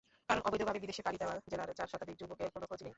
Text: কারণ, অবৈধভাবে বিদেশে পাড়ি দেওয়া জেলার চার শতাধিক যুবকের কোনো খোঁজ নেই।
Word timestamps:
কারণ, 0.29 0.41
অবৈধভাবে 0.45 0.79
বিদেশে 0.79 1.01
পাড়ি 1.05 1.17
দেওয়া 1.17 1.33
জেলার 1.51 1.69
চার 1.77 1.87
শতাধিক 1.87 2.15
যুবকের 2.21 2.49
কোনো 2.55 2.65
খোঁজ 2.69 2.79
নেই। 2.81 2.89